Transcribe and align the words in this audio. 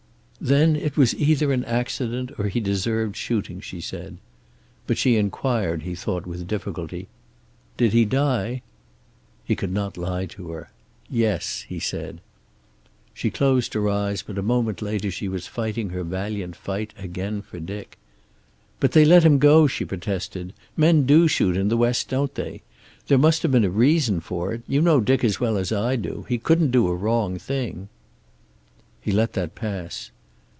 "Then 0.43 0.75
it 0.75 0.97
was 0.97 1.13
either 1.13 1.51
an 1.51 1.63
accident, 1.65 2.31
or 2.39 2.47
he 2.47 2.59
deserved 2.61 3.15
shooting," 3.15 3.61
she 3.61 3.79
said. 3.79 4.17
But 4.87 4.97
she 4.97 5.15
inquired, 5.15 5.83
he 5.83 5.93
thought 5.93 6.25
with 6.25 6.47
difficulty, 6.47 7.07
"Did 7.77 7.93
he 7.93 8.05
die?" 8.05 8.63
He 9.45 9.55
could 9.55 9.71
not 9.71 9.97
lie 9.97 10.25
to 10.25 10.49
her. 10.49 10.71
"Yes," 11.07 11.63
he 11.69 11.79
said. 11.79 12.21
She 13.13 13.29
closed 13.29 13.75
her 13.75 13.87
eyes, 13.87 14.23
but 14.23 14.39
a 14.39 14.41
moment 14.41 14.81
later 14.81 15.11
she 15.11 15.27
was 15.27 15.45
fighting 15.45 15.91
her 15.91 16.01
valiant 16.01 16.55
fight 16.55 16.95
again 16.97 17.43
for 17.43 17.59
Dick. 17.59 17.99
"But 18.79 18.93
they 18.93 19.05
let 19.05 19.21
him 19.23 19.37
go," 19.37 19.67
she 19.67 19.85
protested. 19.85 20.53
"Men 20.75 21.05
do 21.05 21.27
shoot 21.27 21.55
in 21.55 21.67
the 21.69 21.77
West, 21.77 22.09
don't 22.09 22.33
they? 22.33 22.63
There 23.09 23.19
must 23.19 23.43
have 23.43 23.51
been 23.51 23.63
a 23.63 23.69
reason 23.69 24.21
for 24.21 24.53
it. 24.55 24.63
You 24.67 24.81
know 24.81 25.01
Dick 25.01 25.23
as 25.23 25.39
well 25.39 25.55
as 25.55 25.71
I 25.71 25.97
do. 25.97 26.25
He 26.27 26.39
couldn't 26.39 26.71
do 26.71 26.87
a 26.87 26.95
wrong 26.95 27.37
thing." 27.37 27.89
He 28.99 29.11
let 29.11 29.33
that 29.33 29.53
pass. 29.53 30.09